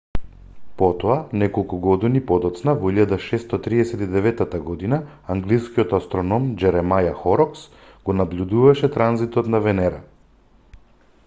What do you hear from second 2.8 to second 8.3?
во 1639 г англискиот астроном џеремаја хорокс го